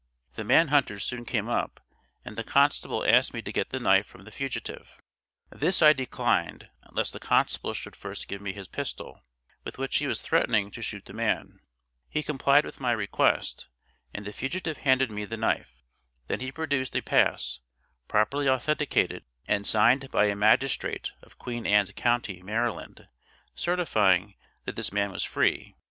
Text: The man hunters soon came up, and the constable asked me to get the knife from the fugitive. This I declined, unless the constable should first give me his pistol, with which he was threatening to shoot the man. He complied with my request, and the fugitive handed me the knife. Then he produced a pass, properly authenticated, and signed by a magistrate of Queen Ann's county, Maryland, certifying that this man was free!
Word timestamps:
The 0.33 0.43
man 0.43 0.69
hunters 0.69 1.05
soon 1.05 1.25
came 1.25 1.47
up, 1.47 1.79
and 2.25 2.35
the 2.35 2.43
constable 2.43 3.05
asked 3.05 3.35
me 3.35 3.43
to 3.43 3.51
get 3.51 3.69
the 3.69 3.79
knife 3.79 4.07
from 4.07 4.25
the 4.25 4.31
fugitive. 4.31 4.97
This 5.51 5.83
I 5.83 5.93
declined, 5.93 6.71
unless 6.81 7.11
the 7.11 7.19
constable 7.19 7.75
should 7.75 7.95
first 7.95 8.27
give 8.27 8.41
me 8.41 8.51
his 8.51 8.67
pistol, 8.67 9.21
with 9.63 9.77
which 9.77 9.97
he 9.97 10.07
was 10.07 10.19
threatening 10.23 10.71
to 10.71 10.81
shoot 10.81 11.05
the 11.05 11.13
man. 11.13 11.59
He 12.09 12.23
complied 12.23 12.65
with 12.65 12.79
my 12.79 12.91
request, 12.93 13.67
and 14.11 14.25
the 14.25 14.33
fugitive 14.33 14.79
handed 14.79 15.11
me 15.11 15.23
the 15.23 15.37
knife. 15.37 15.83
Then 16.25 16.39
he 16.39 16.51
produced 16.51 16.95
a 16.95 17.01
pass, 17.01 17.59
properly 18.07 18.49
authenticated, 18.49 19.23
and 19.47 19.67
signed 19.67 20.09
by 20.09 20.25
a 20.25 20.35
magistrate 20.35 21.11
of 21.21 21.37
Queen 21.37 21.67
Ann's 21.67 21.91
county, 21.91 22.41
Maryland, 22.41 23.07
certifying 23.53 24.33
that 24.65 24.75
this 24.75 24.91
man 24.91 25.11
was 25.11 25.23
free! 25.23 25.75